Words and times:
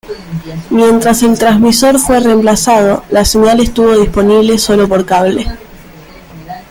Mientras 0.71 1.21
el 1.21 1.37
transmisor 1.37 1.99
fue 1.99 2.19
reemplazado, 2.19 3.03
la 3.11 3.23
señal 3.23 3.59
estuvo 3.59 3.95
disponible 3.95 4.57
sólo 4.57 4.89
por 4.89 5.05
cable. 5.05 5.45